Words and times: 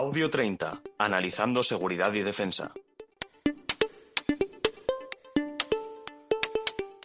Audio 0.00 0.30
30. 0.30 0.80
Analizando 0.96 1.64
seguridad 1.64 2.14
y 2.14 2.22
defensa. 2.22 2.72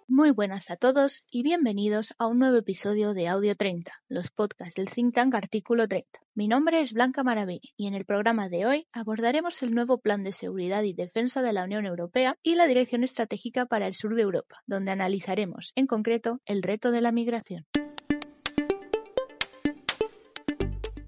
Muy 0.07 0.29
buenas 0.29 0.69
a 0.69 0.75
todos 0.75 1.23
y 1.31 1.41
bienvenidos 1.41 2.13
a 2.19 2.27
un 2.27 2.37
nuevo 2.37 2.57
episodio 2.57 3.15
de 3.15 3.27
Audio 3.27 3.55
30, 3.55 3.91
los 4.09 4.29
podcasts 4.29 4.75
del 4.75 4.91
think 4.91 5.15
tank 5.15 5.33
Artículo 5.33 5.87
30. 5.87 6.19
Mi 6.35 6.47
nombre 6.47 6.81
es 6.81 6.93
Blanca 6.93 7.23
Maravini 7.23 7.73
y 7.75 7.87
en 7.87 7.95
el 7.95 8.05
programa 8.05 8.47
de 8.47 8.67
hoy 8.67 8.87
abordaremos 8.91 9.63
el 9.63 9.73
nuevo 9.73 9.97
Plan 9.97 10.23
de 10.23 10.31
Seguridad 10.31 10.83
y 10.83 10.93
Defensa 10.93 11.41
de 11.41 11.53
la 11.53 11.63
Unión 11.63 11.87
Europea 11.87 12.37
y 12.43 12.53
la 12.53 12.67
Dirección 12.67 13.03
Estratégica 13.03 13.65
para 13.65 13.87
el 13.87 13.95
Sur 13.95 14.13
de 14.13 14.21
Europa, 14.21 14.61
donde 14.67 14.91
analizaremos, 14.91 15.71
en 15.75 15.87
concreto, 15.87 16.41
el 16.45 16.61
reto 16.61 16.91
de 16.91 17.01
la 17.01 17.11
migración. 17.11 17.65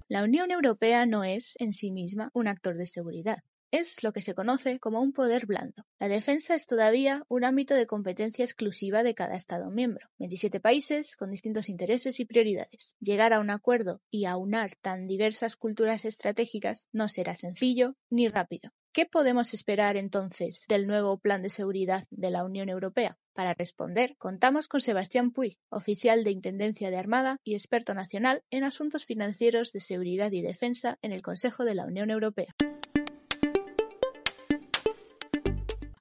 La 0.08 0.22
Unión 0.22 0.52
Europea 0.52 1.04
no 1.04 1.24
es, 1.24 1.56
en 1.58 1.72
sí 1.72 1.90
misma, 1.90 2.30
un 2.32 2.46
actor 2.46 2.76
de 2.76 2.86
seguridad. 2.86 3.38
Es 3.78 4.02
lo 4.02 4.14
que 4.14 4.22
se 4.22 4.34
conoce 4.34 4.78
como 4.78 5.02
un 5.02 5.12
poder 5.12 5.44
blando. 5.44 5.84
La 6.00 6.08
defensa 6.08 6.54
es 6.54 6.64
todavía 6.64 7.26
un 7.28 7.44
ámbito 7.44 7.74
de 7.74 7.86
competencia 7.86 8.42
exclusiva 8.42 9.02
de 9.02 9.14
cada 9.14 9.36
Estado 9.36 9.70
miembro. 9.70 10.08
27 10.18 10.60
países 10.60 11.14
con 11.14 11.30
distintos 11.30 11.68
intereses 11.68 12.18
y 12.18 12.24
prioridades. 12.24 12.96
Llegar 13.00 13.34
a 13.34 13.38
un 13.38 13.50
acuerdo 13.50 14.00
y 14.10 14.24
aunar 14.24 14.76
tan 14.80 15.06
diversas 15.06 15.56
culturas 15.56 16.06
estratégicas 16.06 16.86
no 16.90 17.10
será 17.10 17.34
sencillo 17.34 17.96
ni 18.08 18.28
rápido. 18.28 18.70
¿Qué 18.94 19.04
podemos 19.04 19.52
esperar 19.52 19.98
entonces 19.98 20.64
del 20.70 20.86
nuevo 20.86 21.18
Plan 21.18 21.42
de 21.42 21.50
Seguridad 21.50 22.06
de 22.08 22.30
la 22.30 22.44
Unión 22.46 22.70
Europea? 22.70 23.18
Para 23.34 23.52
responder, 23.52 24.16
contamos 24.16 24.68
con 24.68 24.80
Sebastián 24.80 25.32
Puig, 25.32 25.58
oficial 25.68 26.24
de 26.24 26.30
Intendencia 26.30 26.90
de 26.90 26.96
Armada 26.96 27.36
y 27.44 27.52
experto 27.52 27.92
nacional 27.92 28.42
en 28.48 28.64
asuntos 28.64 29.04
financieros 29.04 29.72
de 29.72 29.80
seguridad 29.80 30.32
y 30.32 30.40
defensa 30.40 30.98
en 31.02 31.12
el 31.12 31.20
Consejo 31.20 31.66
de 31.66 31.74
la 31.74 31.84
Unión 31.84 32.08
Europea. 32.08 32.54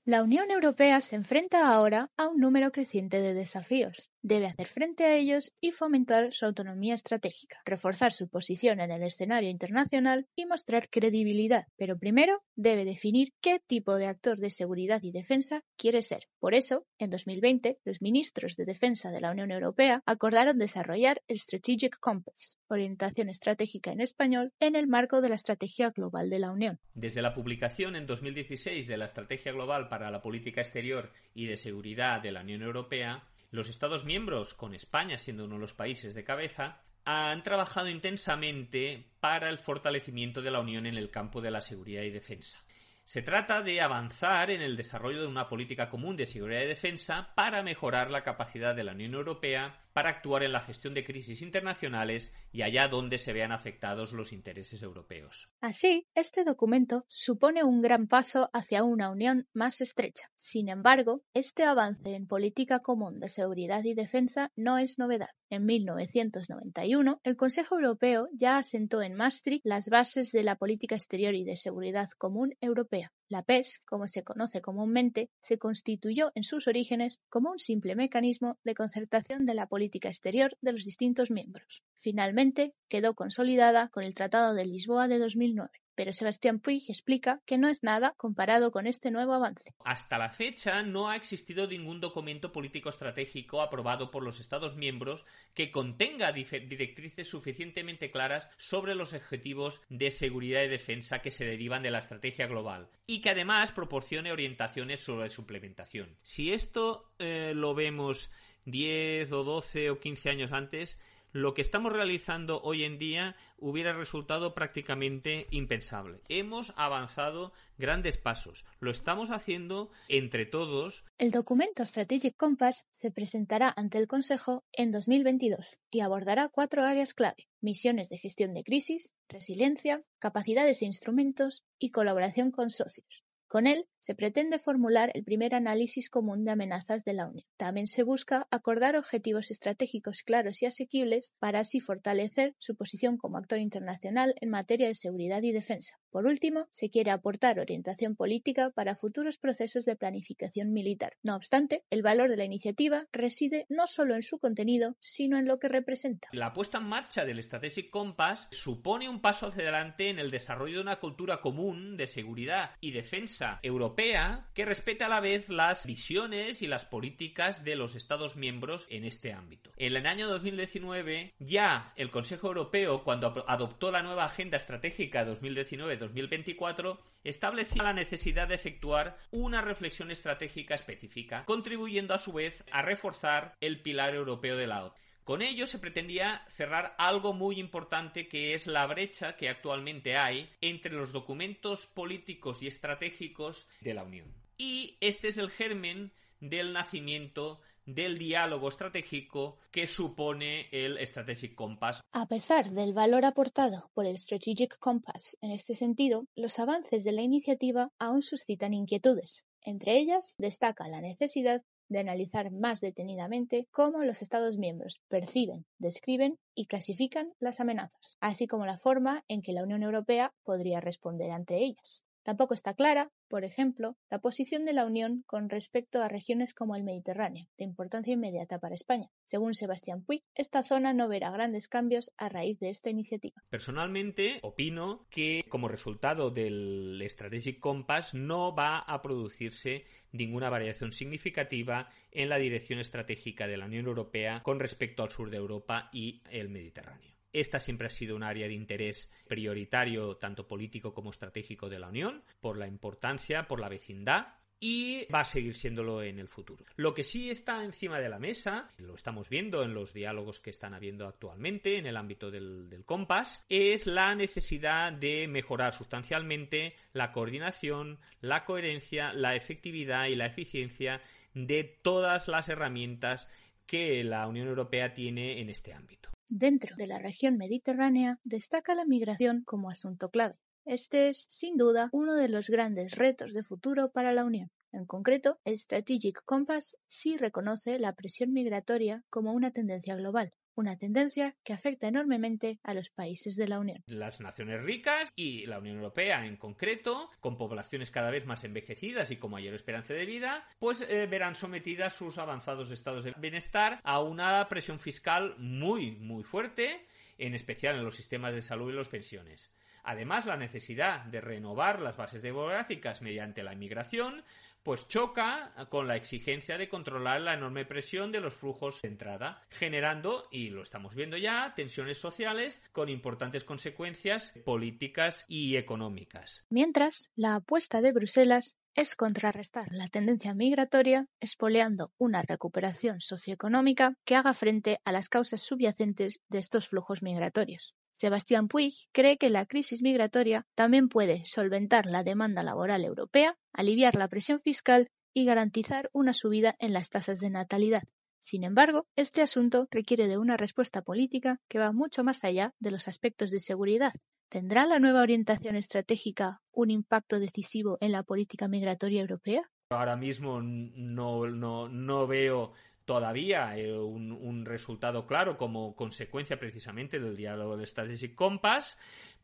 La 0.08 0.22
Unión 0.22 0.52
Europea 0.52 1.02
se 1.02 1.16
enfrenta 1.16 1.67
ahora 1.73 2.11
a 2.16 2.28
un 2.28 2.39
número 2.39 2.72
creciente 2.72 3.22
de 3.22 3.34
desafíos. 3.34 4.12
Debe 4.28 4.48
hacer 4.48 4.66
frente 4.66 5.04
a 5.04 5.16
ellos 5.16 5.54
y 5.62 5.70
fomentar 5.70 6.34
su 6.34 6.48
autonomía 6.48 6.95
estratégica, 6.95 7.62
reforzar 7.64 8.12
su 8.12 8.28
posición 8.28 8.80
en 8.80 8.90
el 8.90 9.04
escenario 9.04 9.52
internacional 9.52 10.26
y 10.36 10.48
mostrar 10.48 10.90
credibilidad. 10.90 11.68
Pero 11.78 12.00
primero 12.00 12.44
debe 12.56 12.86
definir 12.86 13.34
qué 13.40 13.59
tipo 13.59 13.98
de 13.98 14.08
actor 14.08 14.40
de 14.40 14.50
seguridad 14.50 15.03
y 15.03 15.12
defensa 15.12 15.64
quiere 15.78 16.02
ser. 16.02 16.23
Por 16.40 16.56
eso, 16.56 16.88
en 16.98 17.12
2020, 17.12 17.78
los 17.86 18.02
ministros 18.02 18.56
de 18.56 18.66
Defensa 18.66 19.12
de 19.12 19.22
la 19.22 19.30
Unión 19.30 19.52
Europea 19.52 20.02
acordaron 20.08 20.58
desarrollar 20.58 21.22
el 21.28 21.38
Strategic 21.38 22.00
Compass, 22.00 22.58
orientación 22.68 23.30
estratégica 23.30 23.92
en 23.92 24.02
español, 24.02 24.53
en 24.59 24.76
el 24.76 24.88
marco 24.88 25.22
de 25.22 25.30
la 25.30 25.36
Estrategia 25.36 25.92
Global 25.92 26.31
de 26.31 26.40
la 26.40 26.52
Unión. 26.52 26.80
Desde 26.96 27.22
la 27.22 27.36
publicación 27.36 27.96
en 27.96 28.08
2016 28.08 28.88
de 28.88 28.98
la 28.98 29.06
Estrategia 29.06 29.52
Global 29.52 29.88
para 29.88 30.09
la 30.09 30.23
Política 30.23 30.62
Exterior 30.62 31.12
y 31.36 31.46
de 31.46 31.58
Seguridad 31.58 32.22
de 32.22 32.31
la 32.31 32.42
Unión 32.42 32.64
Europea, 32.64 33.23
los 33.52 33.70
Estados 33.70 34.06
miembros, 34.06 34.54
con 34.54 34.74
España 34.74 35.18
siendo 35.18 35.46
uno 35.46 35.56
de 35.56 35.62
los 35.62 35.74
países 35.74 36.14
de 36.14 36.24
cabeza, 36.24 36.82
han 37.06 37.44
trabajado 37.44 37.90
intensamente 37.90 39.12
para 39.20 39.50
el 39.50 39.58
fortalecimiento 39.58 40.42
de 40.42 40.52
la 40.52 40.60
Unión 40.60 40.86
en 40.86 40.98
el 40.98 41.12
campo 41.12 41.40
de 41.42 41.52
la 41.52 41.62
seguridad 41.62 42.02
y 42.02 42.10
defensa. 42.10 42.64
Se 43.04 43.22
trata 43.22 43.62
de 43.62 43.82
avanzar 43.82 44.50
en 44.50 44.64
el 44.64 44.76
desarrollo 44.76 45.22
de 45.22 45.28
una 45.28 45.48
política 45.48 45.90
común 45.90 46.18
de 46.18 46.26
seguridad 46.26 46.62
y 46.62 46.68
defensa 46.68 47.34
para 47.36 47.62
mejorar 47.62 48.10
la 48.10 48.24
capacidad 48.24 48.76
de 48.76 48.84
la 48.84 48.94
Unión 48.94 49.14
Europea 49.14 49.84
para 49.96 50.10
actuar 50.10 50.44
en 50.44 50.52
la 50.52 50.60
gestión 50.60 50.94
de 50.94 51.06
crisis 51.06 51.42
internacionales 51.42 52.34
y 52.52 52.64
allá 52.64 52.90
donde 52.90 53.18
se 53.18 53.32
vean 53.32 53.54
afectados 53.54 54.12
los 54.12 54.34
intereses 54.34 54.82
europeos. 54.82 55.48
Así, 55.62 56.06
este 56.16 56.44
documento 56.44 57.06
supone 57.08 57.64
un 57.64 57.82
gran 57.82 58.08
paso 58.08 58.50
hacia 58.52 58.84
una 58.84 59.10
unión 59.10 59.48
más 59.54 59.80
estrecha. 59.80 60.30
Sin 60.36 60.68
embargo, 60.68 61.24
este 61.34 61.64
avance 61.64 62.14
en 62.14 62.28
política 62.28 62.80
común 62.80 63.22
de 63.22 63.30
seguridad 63.30 63.86
y 63.86 63.94
defensa 63.94 64.52
no 64.58 64.78
es 64.80 65.00
novedad. 65.00 65.30
En 65.50 65.66
1991, 65.66 67.22
el 67.24 67.38
Consejo 67.38 67.75
Europeo 67.75 68.28
ya 68.34 68.58
asentó 68.58 69.02
en 69.02 69.14
Maastricht 69.14 69.66
las 69.66 69.88
bases 69.88 70.34
de 70.34 70.44
la 70.44 70.58
política 70.58 70.96
exterior 70.96 71.36
y 71.36 71.46
de 71.46 71.56
seguridad 71.56 72.09
común 72.18 72.53
europea. 72.59 73.14
La 73.28 73.41
PES, 73.41 73.81
como 73.86 74.08
se 74.08 74.24
conoce 74.24 74.62
comúnmente, 74.62 75.30
se 75.41 75.58
constituyó 75.58 76.31
en 76.36 76.44
sus 76.44 76.68
orígenes 76.68 77.19
como 77.30 77.52
un 77.52 77.59
simple 77.59 77.96
mecanismo 77.96 78.59
de 78.63 78.75
concertación 78.75 79.46
de 79.46 79.56
la 79.56 79.68
política 79.68 80.09
exterior 80.09 80.56
de 80.62 80.74
los 80.74 80.84
distintos 80.84 81.31
miembros. 81.31 81.84
Finalmente, 81.96 82.75
quedó 82.88 83.16
consolidada 83.16 83.90
con 83.90 84.03
el 84.03 84.13
Tratado 84.13 84.53
de 84.53 84.66
Lisboa 84.66 85.08
de 85.08 85.18
2009 85.18 85.84
pero 85.95 86.13
Sebastián 86.13 86.59
Puig 86.59 86.83
explica 86.89 87.41
que 87.45 87.57
no 87.57 87.67
es 87.67 87.83
nada 87.83 88.13
comparado 88.17 88.72
con 88.72 88.88
este 88.88 89.11
nuevo 89.11 89.33
avance. 89.33 89.73
Hasta 89.83 90.17
la 90.17 90.29
fecha 90.29 90.83
no 90.83 91.09
ha 91.09 91.16
existido 91.16 91.67
ningún 91.67 92.01
documento 92.01 92.51
político 92.51 92.89
estratégico 92.89 93.61
aprobado 93.61 94.11
por 94.11 94.23
los 94.23 94.39
Estados 94.39 94.75
miembros 94.75 95.25
que 95.53 95.72
contenga 95.72 96.31
directrices 96.31 97.29
suficientemente 97.29 98.11
claras 98.11 98.50
sobre 98.57 98.95
los 98.95 99.13
objetivos 99.13 99.81
de 99.89 100.11
seguridad 100.11 100.63
y 100.63 100.67
defensa 100.67 101.19
que 101.19 101.31
se 101.31 101.45
derivan 101.45 101.83
de 101.83 101.91
la 101.91 102.00
estrategia 102.00 102.47
global 102.47 102.89
y 103.07 103.22
que 103.22 103.29
además 103.29 103.72
proporcione 103.72 104.31
orientaciones 104.31 105.00
sobre 105.00 105.29
su 105.29 105.41
implementación. 105.41 106.17
Si 106.22 106.51
esto 106.51 107.12
eh, 107.19 107.53
lo 107.56 107.73
vemos 107.73 108.31
10 108.66 109.31
o 109.31 109.44
12 109.44 109.91
o 109.91 110.00
15 110.00 110.29
años 110.29 110.51
antes, 110.51 111.00
lo 111.35 111.53
que 111.53 111.62
estamos 111.62 111.91
realizando 111.91 112.62
hoy 112.62 112.85
en 112.85 112.97
día 112.97 113.35
hubiera 113.57 113.91
resultado 113.91 114.56
prácticamente 114.56 115.47
impensable. 115.51 116.22
Hemos 116.29 116.72
avanzado 116.78 117.51
grandes 117.78 118.16
pasos. 118.16 118.66
Lo 118.79 118.90
estamos 118.90 119.31
haciendo 119.31 119.90
entre 120.07 120.45
todos. 120.45 121.03
El 121.18 121.31
documento 121.31 121.85
Strategic 121.85 122.38
Compass 122.38 122.88
se 122.90 123.12
presentará 123.12 123.74
ante 123.75 123.97
el 123.97 124.07
Consejo 124.07 124.63
en 124.72 124.91
2022 124.91 125.78
y 125.91 126.00
abordará 126.00 126.47
cuatro 126.47 126.85
áreas 126.85 127.13
clave. 127.13 127.50
Misiones 127.59 128.07
de 128.07 128.18
gestión 128.18 128.53
de 128.53 128.63
crisis, 128.63 129.13
resiliencia, 129.28 130.03
capacidades 130.19 130.84
e 130.84 130.85
instrumentos 130.85 131.66
y 131.78 131.91
colaboración 131.91 132.51
con 132.51 132.69
socios. 132.69 133.25
Con 133.47 133.67
él 133.67 133.88
se 134.00 134.16
pretende 134.16 134.59
formular 134.59 135.11
el 135.16 135.23
primer 135.23 135.56
análisis 135.56 136.09
común 136.09 136.44
de 136.45 136.51
amenazas 136.51 137.03
de 137.06 137.13
la 137.13 137.25
Unión. 137.25 137.45
También 137.57 137.88
se 137.88 138.03
busca 138.03 138.47
acordar 138.51 138.95
objetivos 138.95 139.50
estratégicos 139.50 140.22
claros 140.23 140.61
y 140.61 140.67
asequibles 140.67 141.33
para 141.39 141.61
así 141.61 141.79
fortalecer 141.79 142.53
su 142.59 142.75
posición 142.75 143.17
como 143.17 143.38
actor 143.38 143.59
internacional 143.59 144.35
en 144.41 144.50
materia 144.50 144.88
de 144.88 144.95
seguridad 144.95 145.41
y 145.41 145.51
defensa. 145.51 145.97
Por 146.11 146.28
último, 146.28 146.67
se 146.72 146.89
quiere 146.89 147.11
aportar 147.11 147.59
orientación 147.59 148.16
política 148.16 148.72
para 148.72 148.95
futuros 148.95 149.38
procesos 149.38 149.85
de 149.85 149.95
planificación 149.95 150.72
militar. 150.72 151.13
No 151.23 151.35
obstante, 151.35 151.83
el 151.89 152.03
valor 152.03 152.29
de 152.29 152.38
la 152.38 152.45
iniciativa 152.45 153.07
reside 153.12 153.66
no 153.69 153.88
solo 153.88 154.16
en 154.16 154.23
su 154.23 154.38
contenido, 154.38 154.95
sino 155.00 155.39
en 155.39 155.45
lo 155.45 155.59
que 155.59 155.69
representa. 155.69 156.27
La 156.31 156.53
puesta 156.53 156.77
en 156.77 156.85
marcha 156.85 157.25
del 157.25 157.41
Strategic 157.41 157.89
Compass 157.89 158.50
supone 158.51 159.09
un 159.09 159.22
paso 159.22 159.47
hacia 159.47 159.63
adelante 159.63 160.09
en 160.09 160.19
el 160.19 160.29
desarrollo 160.29 160.75
de 160.75 160.83
una 160.83 161.00
cultura 161.00 161.41
común 161.41 161.97
de 161.97 162.07
seguridad 162.07 162.72
y 162.81 162.91
defensa 162.91 163.44
europea 163.63 164.47
que 164.53 164.66
respete 164.66 165.03
a 165.03 165.09
la 165.09 165.19
vez 165.19 165.50
las 165.50 165.85
visiones 165.85 166.61
y 166.61 166.67
las 166.67 166.85
políticas 166.85 167.63
de 167.63 167.75
los 167.75 167.95
Estados 167.95 168.35
miembros 168.35 168.88
en 168.89 169.06
este 169.06 169.33
ámbito. 169.33 169.72
En 169.78 169.95
el 169.95 170.06
año 170.06 170.28
2019 170.28 171.33
ya 171.39 171.94
el 171.95 172.11
Consejo 172.11 172.47
Europeo, 172.47 173.03
cuando 173.03 173.45
adoptó 173.47 173.91
la 173.91 174.03
nueva 174.03 174.25
Agenda 174.25 174.57
Estratégica 174.57 175.25
2019-2024, 175.25 177.00
establecía 177.23 177.83
la 177.83 177.94
necesidad 177.94 178.47
de 178.47 178.56
efectuar 178.56 179.17
una 179.31 179.62
reflexión 179.62 180.12
estratégica 180.12 180.75
específica, 180.75 181.45
contribuyendo 181.45 182.13
a 182.13 182.19
su 182.19 182.33
vez 182.33 182.63
a 182.72 182.81
reforzar 182.81 183.56
el 183.62 183.81
pilar 183.81 184.16
europeo 184.16 184.57
de 184.57 184.67
la 184.67 184.85
OTAN. 184.85 185.05
Con 185.25 185.41
ello 185.41 185.66
se 185.66 185.80
pretendía 185.80 186.46
cerrar 186.47 186.94
algo 187.00 187.34
muy 187.34 187.59
importante 187.59 188.27
que 188.27 188.54
es 188.54 188.68
la 188.68 188.86
brecha 188.86 189.36
que 189.36 189.50
actualmente 189.50 190.18
hay 190.18 190.51
entre 190.62 190.94
los 190.94 191.12
documentos 191.12 191.88
políticos 191.88 192.62
y 192.62 192.68
estratégicos 192.68 193.68
de 193.81 193.95
la 193.95 194.04
Unión. 194.04 194.31
Y 194.56 194.98
este 195.01 195.30
es 195.30 195.39
el 195.39 195.50
germen 195.50 196.13
del 196.39 196.74
nacimiento 196.74 197.60
del 197.88 198.19
diálogo 198.19 198.69
estratégico 198.69 199.57
que 199.72 199.88
supone 199.88 200.69
el 200.72 201.00
Strategic 201.07 201.56
Compass. 201.56 202.01
A 202.12 202.27
pesar 202.27 202.69
del 202.69 202.94
valor 202.94 203.25
aportado 203.25 203.89
por 203.95 204.06
el 204.06 204.19
Strategic 204.19 204.77
Compass 204.77 205.38
en 205.42 205.50
este 205.50 205.74
sentido, 205.74 206.27
los 206.36 206.60
avances 206.60 207.04
de 207.04 207.13
la 207.13 207.24
iniciativa 207.24 207.89
aún 207.98 208.22
suscitan 208.22 208.75
inquietudes. 208.75 209.44
Entre 209.62 209.98
ellas 209.98 210.36
destaca 210.38 210.88
la 210.88 211.01
necesidad 211.01 211.63
de 211.90 212.00
analizar 212.00 212.52
más 212.52 212.82
detenidamente 212.82 213.68
cómo 213.72 214.04
los 214.04 214.22
Estados 214.22 214.58
miembros 214.58 215.02
perciben, 215.08 215.66
describen 215.78 216.40
y 216.54 216.66
clasifican 216.68 217.34
las 217.40 217.60
amenazas, 217.60 218.18
así 218.20 218.48
como 218.48 218.66
la 218.66 218.78
forma 218.78 219.24
en 219.28 219.42
que 219.42 219.54
la 219.54 219.64
Unión 219.64 219.84
Europea 219.84 220.34
podría 220.44 220.82
responder 220.82 221.32
ante 221.32 221.58
ellas. 221.58 222.04
Tampoco 222.25 222.56
está 222.56 222.74
clara, 222.74 223.12
por 223.27 223.44
ejemplo, 223.44 223.95
la 224.10 224.18
posición 224.18 224.66
de 224.66 224.74
la 224.74 224.88
Unión 224.88 225.24
con 225.27 225.48
respecto 225.48 226.01
a 226.01 226.10
regiones 226.10 226.56
como 226.56 226.75
el 226.75 226.83
Mediterráneo, 226.83 227.48
de 227.56 227.66
importancia 227.66 228.13
inmediata 228.13 228.57
para 228.57 228.74
España. 228.74 229.12
Según 229.25 229.54
Sebastián 229.54 230.04
Puig, 230.04 230.24
esta 230.33 230.63
zona 230.63 230.92
no 230.92 231.07
verá 231.07 231.30
grandes 231.30 231.68
cambios 231.68 232.12
a 232.18 232.27
raíz 232.27 232.60
de 232.60 232.72
esta 232.72 232.89
iniciativa. 232.89 233.44
Personalmente, 233.51 234.39
opino 234.42 235.06
que 235.12 235.45
como 235.50 235.68
resultado 235.68 236.31
del 236.31 237.00
Strategic 237.07 237.60
Compass 237.60 238.16
no 238.16 238.56
va 238.56 238.80
a 238.80 239.04
producirse 239.04 239.86
ninguna 240.12 240.50
variación 240.50 240.94
significativa 240.94 241.89
en 242.10 242.30
la 242.30 242.38
dirección 242.38 242.80
estratégica 242.80 243.45
de 243.45 243.57
la 243.57 243.66
Unión 243.66 243.86
Europea 243.86 244.42
con 244.42 244.60
respecto 244.60 245.04
al 245.04 245.12
sur 245.12 245.30
de 245.30 245.38
Europa 245.38 245.92
y 245.94 246.24
el 246.31 246.50
Mediterráneo. 246.50 247.14
Esta 247.36 247.60
siempre 247.60 247.88
ha 247.88 247.90
sido 247.90 248.16
un 248.16 248.24
área 248.24 248.48
de 248.48 248.54
interés 248.54 249.12
prioritario, 249.28 250.16
tanto 250.16 250.48
político 250.48 250.94
como 250.94 251.10
estratégico 251.10 251.68
de 251.68 251.80
la 251.80 251.90
Unión, 251.90 252.24
por 252.40 252.56
la 252.56 252.66
importancia, 252.66 253.46
por 253.46 253.60
la 253.60 253.68
vecindad 253.68 254.36
y 254.58 255.06
va 255.14 255.20
a 255.20 255.26
seguir 255.26 255.54
siéndolo 255.54 256.02
en 256.02 256.18
el 256.18 256.30
futuro. 256.30 256.64
Lo 256.78 256.94
que 256.94 257.04
sí 257.04 257.30
está 257.30 257.66
encima 257.66 258.00
de 258.00 258.08
la 258.08 258.20
mesa, 258.20 258.70
lo 258.78 258.96
estamos 258.96 259.28
viendo 259.28 259.64
en 259.64 259.74
los 259.74 259.94
diálogos 259.94 260.40
que 260.40 260.50
están 260.50 260.74
habiendo 260.74 261.08
actualmente 261.08 261.78
en 261.78 261.88
el 261.88 261.98
ámbito 261.98 262.32
del, 262.32 262.70
del 262.70 262.86
compás, 262.86 263.44
es 263.50 263.86
la 263.86 264.16
necesidad 264.16 264.94
de 264.94 265.28
mejorar 265.28 265.74
sustancialmente 265.74 266.78
la 266.94 267.12
coordinación, 267.12 268.00
la 268.22 268.46
coherencia, 268.46 269.12
la 269.12 269.36
efectividad 269.36 270.06
y 270.06 270.16
la 270.16 270.28
eficiencia 270.28 271.02
de 271.34 271.66
todas 271.66 272.30
las 272.30 272.48
herramientas 272.48 273.28
que 273.66 274.06
la 274.06 274.26
Unión 274.26 274.48
Europea 274.48 274.94
tiene 274.94 275.42
en 275.42 275.50
este 275.50 275.74
ámbito. 275.74 276.14
Dentro 276.31 276.75
de 276.75 276.88
la 276.88 276.98
región 276.98 277.38
mediterránea 277.38 278.19
destaca 278.24 278.74
la 278.74 278.86
migración 278.86 279.44
como 279.44 279.69
asunto 279.69 280.10
clave. 280.10 280.36
Este 280.66 281.10
es, 281.10 281.27
sin 281.30 281.56
duda, 281.56 281.89
uno 281.92 282.16
de 282.16 282.30
los 282.30 282.50
grandes 282.50 282.95
retos 282.95 283.31
de 283.31 283.44
futuro 283.44 283.92
para 283.92 284.12
la 284.12 284.25
Unión. 284.25 284.50
En 284.72 284.88
concreto, 284.88 285.39
Strategic 285.45 286.24
Compass 286.25 286.77
sí 286.88 287.16
reconoce 287.16 287.77
la 287.77 287.94
presión 287.94 288.33
migratoria 288.33 289.04
como 289.12 289.33
una 289.33 289.51
tendencia 289.51 289.95
global, 289.95 290.33
una 290.56 290.78
tendencia 290.78 291.36
que 291.44 291.54
afecta 291.54 291.88
enormemente 291.88 292.60
a 292.63 292.74
los 292.74 292.90
países 292.90 293.36
de 293.36 293.48
la 293.48 293.60
Unión. 293.60 293.84
Las 293.88 294.19
naciones 294.22 294.62
ricas 294.63 295.12
y 295.16 295.46
la 295.46 295.60
Unión 295.60 295.78
Europea 295.78 296.25
en 296.25 296.38
concreto, 296.38 297.10
con 297.19 297.38
poblaciones 297.38 297.92
cada 297.92 298.12
vez 298.12 298.25
más 298.25 298.44
envejecidas 298.44 299.12
y 299.12 299.18
con 299.18 299.31
mayor 299.31 299.54
esperanza 299.54 299.94
de 299.94 300.06
vida, 300.06 300.48
pues 300.60 300.81
eh, 300.81 301.07
verán 301.07 301.36
sometidas 301.36 301.96
sus 301.96 302.18
avanzados 302.18 302.72
estados 302.72 303.04
de 303.04 303.13
bienestar 303.18 303.80
a 303.84 304.02
una 304.02 304.48
presión 304.50 304.80
fiscal 304.80 305.36
muy, 305.38 305.92
muy 305.92 306.24
fuerte, 306.24 306.86
en 307.18 307.34
especial 307.34 307.78
en 307.78 307.84
los 307.84 307.96
sistemas 307.96 308.34
de 308.34 308.42
salud 308.42 308.72
y 308.72 308.75
las 308.75 308.90
pensiones. 308.90 309.51
Además, 309.86 310.26
la 310.26 310.38
necesidad 310.38 311.06
de 311.06 311.22
renovar 311.22 311.80
las 311.80 311.98
bases 311.98 312.22
demográficas 312.22 313.02
mediante 313.02 313.44
la 313.44 313.54
inmigración 313.54 314.24
pues 314.66 314.88
choca 314.88 315.54
con 315.70 315.88
la 315.88 315.96
exigencia 315.96 316.58
de 316.58 316.68
controlar 316.68 317.22
la 317.22 317.36
enorme 317.36 317.66
presión 317.66 318.12
de 318.12 318.20
los 318.20 318.34
flujos 318.34 318.82
de 318.82 318.88
entrada, 318.88 319.44
generando, 319.52 320.28
y 320.32 320.50
lo 320.50 320.64
estamos 320.64 320.96
viendo 320.96 321.18
ya, 321.18 321.54
tensiones 321.56 322.00
sociales 322.00 322.64
con 322.72 322.90
importantes 322.90 323.44
consecuencias 323.44 324.34
políticas 324.44 325.24
y 325.28 325.58
económicas. 325.58 326.48
Mientras, 326.50 327.12
la 327.16 327.36
apuesta 327.36 327.80
de 327.82 327.92
Bruselas 327.92 328.58
es 328.74 328.96
contrarrestar 328.96 329.68
la 329.72 329.88
tendencia 329.88 330.34
migratoria, 330.34 331.06
espoleando 331.20 331.92
una 332.00 332.24
recuperación 332.24 333.02
socioeconómica 333.02 333.94
que 334.04 334.16
haga 334.16 334.34
frente 334.34 334.80
a 334.84 334.92
las 334.92 335.10
causas 335.10 335.44
subyacentes 335.44 336.22
de 336.30 336.40
estos 336.40 336.70
flujos 336.70 337.04
migratorios. 337.04 337.76
Sebastián 337.95 338.50
Puig 338.50 338.74
cree 338.92 339.18
que 339.18 339.30
la 339.30 339.45
crisis 339.45 339.81
migratoria 339.81 340.45
también 340.53 340.89
puede 340.89 341.24
solventar 341.24 341.86
la 341.86 342.03
demanda 342.03 342.44
laboral 342.44 342.83
europea, 342.83 343.38
aliviar 343.53 343.95
la 343.95 344.09
presión 344.09 344.42
fiscal 344.42 344.89
y 345.13 345.24
garantizar 345.24 345.89
una 345.94 346.13
subida 346.13 346.57
en 346.59 346.74
las 346.74 346.89
tasas 346.89 347.21
de 347.21 347.30
natalidad. 347.30 347.83
Sin 348.19 348.44
embargo, 348.44 348.86
este 348.97 349.21
asunto 349.21 349.69
requiere 349.71 350.09
de 350.09 350.18
una 350.18 350.36
respuesta 350.36 350.81
política 350.81 351.39
que 351.47 351.57
va 351.57 351.71
mucho 351.71 352.03
más 352.03 352.25
allá 352.25 352.53
de 352.59 352.71
los 352.71 352.89
aspectos 352.89 353.31
de 353.31 353.39
seguridad. 353.39 353.94
¿Tendrá 354.27 354.65
la 354.65 354.80
nueva 354.80 355.01
orientación 355.01 355.56
estratégica 355.56 356.41
un 356.51 356.71
impacto 356.71 357.19
decisivo 357.19 357.77
en 357.80 357.94
la 357.94 358.03
política 358.03 358.50
migratoria 358.50 359.00
europea? 359.00 359.50
Ahora 359.69 359.95
mismo 359.95 360.41
no, 360.41 361.27
no, 361.30 362.07
veo 362.07 362.51
todavía 362.86 363.58
eh, 363.58 363.74
un, 363.74 364.46
resultado 364.46 365.08
claro 365.08 365.38
como 365.38 365.76
consecuencia 365.76 366.40
precisamente 366.40 367.00
del 367.00 367.18
diálogo 367.18 367.58
de 367.58 367.66
Strategic 367.66 368.16
Compass, 368.16 368.78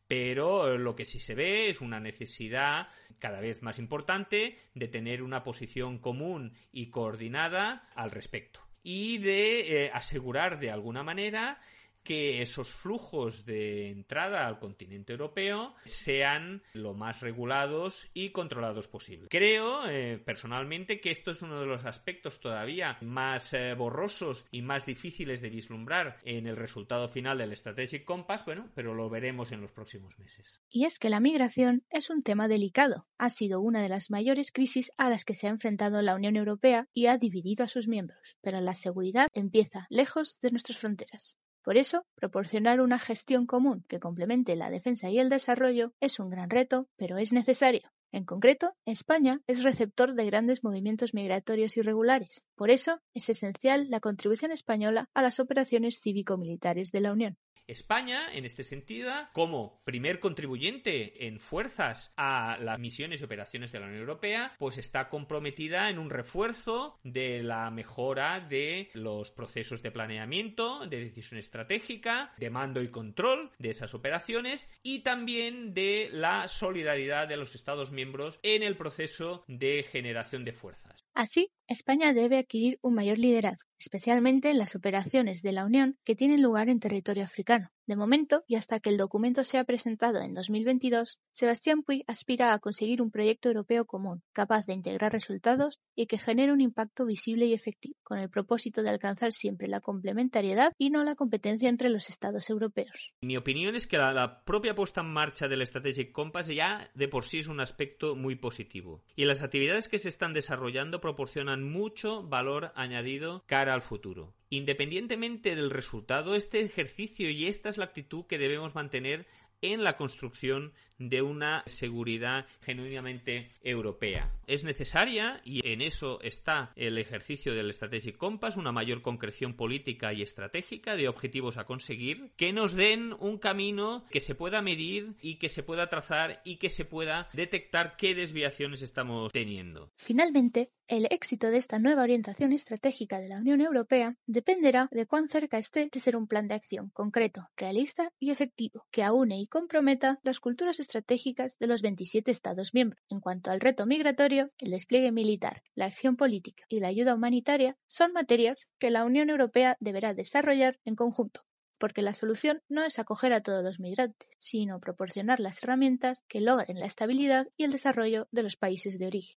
pero 0.08 0.72
eh, 0.72 0.78
lo 0.78 0.96
que 0.96 1.04
sí 1.04 1.20
se 1.20 1.34
ve 1.34 1.68
es 1.68 1.80
una 1.80 2.00
necesidad 2.00 2.88
cada 3.18 3.40
vez 3.40 3.62
más 3.62 3.78
importante 3.78 4.58
de 4.74 4.88
tener 4.88 5.22
una 5.22 5.44
posición 5.44 5.98
común 5.98 6.54
y 6.72 6.90
coordinada 6.90 7.88
al 7.94 8.10
respecto 8.10 8.60
y 8.82 9.18
de 9.18 9.84
eh, 9.84 9.90
asegurar 9.94 10.58
de 10.58 10.70
alguna 10.70 11.04
manera 11.04 11.60
que 12.02 12.42
esos 12.42 12.72
flujos 12.72 13.44
de 13.44 13.90
entrada 13.90 14.46
al 14.46 14.58
continente 14.58 15.12
europeo 15.12 15.74
sean 15.84 16.62
lo 16.72 16.94
más 16.94 17.20
regulados 17.20 18.10
y 18.14 18.30
controlados 18.30 18.88
posible. 18.88 19.28
Creo 19.28 19.88
eh, 19.88 20.18
personalmente 20.18 21.00
que 21.00 21.10
esto 21.10 21.30
es 21.30 21.42
uno 21.42 21.60
de 21.60 21.66
los 21.66 21.84
aspectos 21.84 22.40
todavía 22.40 22.98
más 23.00 23.52
eh, 23.52 23.74
borrosos 23.74 24.46
y 24.50 24.62
más 24.62 24.86
difíciles 24.86 25.40
de 25.40 25.50
vislumbrar 25.50 26.18
en 26.24 26.46
el 26.46 26.56
resultado 26.56 27.08
final 27.08 27.38
del 27.38 27.56
Strategic 27.56 28.04
Compass, 28.04 28.44
bueno, 28.44 28.70
pero 28.74 28.94
lo 28.94 29.08
veremos 29.08 29.52
en 29.52 29.60
los 29.60 29.72
próximos 29.72 30.18
meses. 30.18 30.60
Y 30.68 30.84
es 30.84 30.98
que 30.98 31.10
la 31.10 31.20
migración 31.20 31.84
es 31.90 32.10
un 32.10 32.22
tema 32.22 32.48
delicado. 32.48 33.06
Ha 33.18 33.30
sido 33.30 33.60
una 33.60 33.82
de 33.82 33.88
las 33.88 34.10
mayores 34.10 34.52
crisis 34.52 34.90
a 34.96 35.08
las 35.08 35.24
que 35.24 35.34
se 35.34 35.46
ha 35.46 35.50
enfrentado 35.50 36.02
la 36.02 36.14
Unión 36.14 36.36
Europea 36.36 36.88
y 36.92 37.06
ha 37.06 37.18
dividido 37.18 37.64
a 37.64 37.68
sus 37.68 37.88
miembros. 37.88 38.36
Pero 38.40 38.60
la 38.60 38.74
seguridad 38.74 39.28
empieza 39.34 39.86
lejos 39.90 40.38
de 40.40 40.50
nuestras 40.50 40.78
fronteras. 40.78 41.38
Por 41.62 41.76
eso, 41.76 42.04
proporcionar 42.16 42.80
una 42.80 42.98
gestión 42.98 43.46
común 43.46 43.84
que 43.88 44.00
complemente 44.00 44.56
la 44.56 44.70
defensa 44.70 45.10
y 45.10 45.18
el 45.20 45.28
desarrollo 45.28 45.92
es 46.00 46.18
un 46.18 46.28
gran 46.28 46.50
reto, 46.50 46.88
pero 46.96 47.18
es 47.18 47.32
necesario. 47.32 47.92
En 48.10 48.24
concreto, 48.24 48.74
España 48.84 49.40
es 49.46 49.62
receptor 49.62 50.14
de 50.14 50.26
grandes 50.26 50.64
movimientos 50.64 51.14
migratorios 51.14 51.76
irregulares. 51.76 52.46
Por 52.56 52.70
eso, 52.70 53.00
es 53.14 53.30
esencial 53.30 53.88
la 53.88 54.00
contribución 54.00 54.52
española 54.52 55.08
a 55.14 55.22
las 55.22 55.40
operaciones 55.40 56.00
cívico-militares 56.00 56.90
de 56.92 57.00
la 57.00 57.12
Unión. 57.12 57.38
España, 57.72 58.32
en 58.32 58.44
este 58.44 58.62
sentido, 58.62 59.12
como 59.32 59.82
primer 59.84 60.20
contribuyente 60.20 61.26
en 61.26 61.40
fuerzas 61.40 62.12
a 62.16 62.56
las 62.60 62.78
misiones 62.78 63.20
y 63.20 63.24
operaciones 63.24 63.72
de 63.72 63.80
la 63.80 63.86
Unión 63.86 64.00
Europea, 64.00 64.54
pues 64.58 64.78
está 64.78 65.08
comprometida 65.08 65.90
en 65.90 65.98
un 65.98 66.10
refuerzo 66.10 66.98
de 67.02 67.42
la 67.42 67.70
mejora 67.70 68.40
de 68.40 68.90
los 68.94 69.30
procesos 69.30 69.82
de 69.82 69.90
planeamiento, 69.90 70.86
de 70.86 71.04
decisión 71.04 71.38
estratégica, 71.38 72.32
de 72.38 72.50
mando 72.50 72.82
y 72.82 72.90
control 72.90 73.50
de 73.58 73.70
esas 73.70 73.94
operaciones 73.94 74.68
y 74.82 75.00
también 75.00 75.74
de 75.74 76.08
la 76.12 76.48
solidaridad 76.48 77.28
de 77.28 77.36
los 77.36 77.54
Estados 77.54 77.90
miembros 77.90 78.38
en 78.42 78.62
el 78.62 78.76
proceso 78.76 79.44
de 79.48 79.82
generación 79.82 80.44
de 80.44 80.52
fuerzas. 80.52 81.06
Así, 81.14 81.50
España 81.72 82.12
debe 82.12 82.38
adquirir 82.38 82.78
un 82.82 82.94
mayor 82.94 83.18
liderazgo, 83.18 83.68
especialmente 83.78 84.50
en 84.50 84.58
las 84.58 84.76
operaciones 84.76 85.42
de 85.42 85.52
la 85.52 85.64
Unión 85.64 85.98
que 86.04 86.14
tienen 86.14 86.42
lugar 86.42 86.68
en 86.68 86.80
territorio 86.80 87.24
africano. 87.24 87.70
De 87.86 87.96
momento, 87.96 88.44
y 88.46 88.54
hasta 88.54 88.78
que 88.78 88.90
el 88.90 88.96
documento 88.96 89.42
sea 89.42 89.64
presentado 89.64 90.20
en 90.22 90.34
2022, 90.34 91.18
Sebastián 91.32 91.82
Puig 91.82 92.04
aspira 92.06 92.52
a 92.52 92.58
conseguir 92.60 93.02
un 93.02 93.10
proyecto 93.10 93.48
europeo 93.48 93.86
común, 93.86 94.22
capaz 94.32 94.66
de 94.66 94.74
integrar 94.74 95.12
resultados 95.12 95.80
y 95.96 96.06
que 96.06 96.18
genere 96.18 96.52
un 96.52 96.60
impacto 96.60 97.04
visible 97.06 97.46
y 97.46 97.54
efectivo, 97.54 97.96
con 98.04 98.18
el 98.18 98.30
propósito 98.30 98.84
de 98.84 98.90
alcanzar 98.90 99.32
siempre 99.32 99.66
la 99.66 99.80
complementariedad 99.80 100.72
y 100.78 100.90
no 100.90 101.02
la 101.02 101.16
competencia 101.16 101.68
entre 101.68 101.90
los 101.90 102.08
Estados 102.08 102.50
europeos. 102.50 103.14
Mi 103.20 103.36
opinión 103.36 103.74
es 103.74 103.88
que 103.88 103.98
la, 103.98 104.12
la 104.12 104.44
propia 104.44 104.76
puesta 104.76 105.00
en 105.00 105.12
marcha 105.12 105.48
del 105.48 105.66
Strategic 105.66 106.12
Compass 106.12 106.46
ya 106.46 106.88
de 106.94 107.08
por 107.08 107.24
sí 107.24 107.38
es 107.38 107.48
un 107.48 107.58
aspecto 107.58 108.14
muy 108.14 108.36
positivo. 108.36 109.02
Y 109.16 109.24
las 109.24 109.42
actividades 109.42 109.88
que 109.88 109.98
se 109.98 110.08
están 110.08 110.32
desarrollando 110.32 111.00
proporcionan 111.00 111.61
mucho 111.70 112.22
valor 112.22 112.72
añadido 112.74 113.44
cara 113.46 113.74
al 113.74 113.82
futuro. 113.82 114.34
Independientemente 114.50 115.56
del 115.56 115.70
resultado, 115.70 116.34
este 116.34 116.60
ejercicio 116.60 117.30
y 117.30 117.46
esta 117.46 117.68
es 117.68 117.78
la 117.78 117.86
actitud 117.86 118.26
que 118.26 118.38
debemos 118.38 118.74
mantener 118.74 119.26
en 119.62 119.84
la 119.84 119.96
construcción 119.96 120.72
de 121.08 121.22
una 121.22 121.62
seguridad 121.66 122.46
genuinamente 122.60 123.50
europea. 123.62 124.32
Es 124.46 124.64
necesaria, 124.64 125.40
y 125.44 125.66
en 125.66 125.80
eso 125.80 126.20
está 126.22 126.72
el 126.76 126.98
ejercicio 126.98 127.54
del 127.54 127.72
Strategic 127.72 128.16
Compass, 128.16 128.56
una 128.56 128.72
mayor 128.72 129.02
concreción 129.02 129.54
política 129.54 130.12
y 130.12 130.22
estratégica 130.22 130.96
de 130.96 131.08
objetivos 131.08 131.58
a 131.58 131.64
conseguir, 131.64 132.32
que 132.36 132.52
nos 132.52 132.74
den 132.74 133.14
un 133.18 133.38
camino 133.38 134.04
que 134.10 134.20
se 134.20 134.34
pueda 134.34 134.62
medir 134.62 135.14
y 135.20 135.36
que 135.36 135.48
se 135.48 135.62
pueda 135.62 135.88
trazar 135.88 136.40
y 136.44 136.56
que 136.56 136.70
se 136.70 136.84
pueda 136.84 137.28
detectar 137.32 137.96
qué 137.96 138.14
desviaciones 138.14 138.82
estamos 138.82 139.32
teniendo. 139.32 139.90
Finalmente, 139.96 140.70
El 140.88 141.06
éxito 141.10 141.50
de 141.50 141.56
esta 141.56 141.78
nueva 141.78 142.02
orientación 142.02 142.52
estratégica 142.52 143.18
de 143.18 143.28
la 143.28 143.38
Unión 143.38 143.62
Europea 143.62 144.14
dependerá 144.26 144.88
de 144.90 145.06
cuán 145.06 145.26
cerca 145.26 145.56
esté 145.56 145.88
de 145.90 146.00
ser 146.00 146.16
un 146.16 146.26
plan 146.26 146.48
de 146.48 146.54
acción 146.54 146.90
concreto, 146.90 147.48
realista 147.56 148.12
y 148.18 148.30
efectivo, 148.30 148.84
que 148.90 149.02
aúne 149.02 149.40
y 149.40 149.46
comprometa 149.46 150.18
las 150.22 150.38
culturas 150.38 150.80
de 151.00 151.66
los 151.66 151.82
27 151.82 152.30
Estados 152.30 152.74
miembros. 152.74 153.02
En 153.08 153.20
cuanto 153.20 153.50
al 153.50 153.60
reto 153.60 153.86
migratorio, 153.86 154.50
el 154.58 154.70
despliegue 154.70 155.12
militar, 155.12 155.62
la 155.74 155.86
acción 155.86 156.16
política 156.16 156.64
y 156.68 156.80
la 156.80 156.88
ayuda 156.88 157.14
humanitaria 157.14 157.76
son 157.86 158.12
materias 158.12 158.68
que 158.78 158.90
la 158.90 159.04
Unión 159.04 159.30
Europea 159.30 159.76
deberá 159.80 160.14
desarrollar 160.14 160.78
en 160.84 160.96
conjunto 160.96 161.42
porque 161.78 162.02
la 162.02 162.14
solución 162.14 162.62
no 162.68 162.84
es 162.84 163.00
acoger 163.00 163.32
a 163.32 163.42
todos 163.42 163.64
los 163.64 163.80
migrantes, 163.80 164.30
sino 164.38 164.78
proporcionar 164.78 165.40
las 165.40 165.60
herramientas 165.64 166.22
que 166.28 166.40
logren 166.40 166.78
la 166.78 166.86
estabilidad 166.86 167.48
y 167.56 167.64
el 167.64 167.72
desarrollo 167.72 168.28
de 168.30 168.44
los 168.44 168.54
países 168.54 169.00
de 169.00 169.08
origen. 169.08 169.34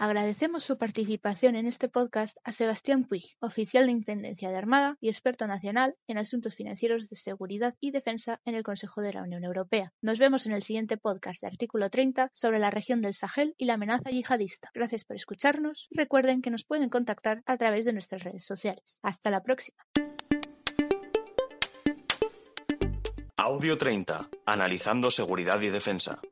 Agradecemos 0.00 0.64
su 0.64 0.78
participación 0.78 1.56
en 1.56 1.66
este 1.66 1.90
podcast 1.90 2.38
a 2.42 2.52
Sebastián 2.52 3.04
Puig, 3.04 3.36
oficial 3.38 3.84
de 3.84 3.92
Intendencia 3.92 4.48
de 4.48 4.56
Armada 4.56 4.96
y 4.98 5.08
experto 5.08 5.46
nacional 5.46 5.94
en 6.06 6.16
asuntos 6.16 6.54
financieros 6.54 7.10
de 7.10 7.16
seguridad 7.16 7.74
y 7.80 7.90
defensa 7.90 8.40
en 8.46 8.54
el 8.54 8.62
Consejo 8.62 9.02
de 9.02 9.12
la 9.12 9.22
Unión 9.22 9.44
Europea. 9.44 9.92
Nos 10.00 10.18
vemos 10.18 10.46
en 10.46 10.52
el 10.52 10.62
siguiente 10.62 10.96
podcast 10.96 11.42
de 11.42 11.48
Artículo 11.48 11.90
30 11.90 12.30
sobre 12.32 12.58
la 12.58 12.70
región 12.70 13.02
del 13.02 13.12
Sahel 13.12 13.54
y 13.58 13.66
la 13.66 13.74
amenaza 13.74 14.08
yihadista. 14.08 14.70
Gracias 14.72 15.04
por 15.04 15.16
escucharnos. 15.16 15.86
Recuerden 15.90 16.40
que 16.40 16.50
nos 16.50 16.64
pueden 16.64 16.88
contactar 16.88 17.42
a 17.44 17.58
través 17.58 17.84
de 17.84 17.92
nuestras 17.92 18.24
redes 18.24 18.46
sociales. 18.46 19.00
Hasta 19.02 19.28
la 19.28 19.42
próxima. 19.42 19.84
Audio 23.36 23.76
30. 23.76 24.30
Analizando 24.46 25.10
seguridad 25.10 25.60
y 25.60 25.68
defensa. 25.68 26.22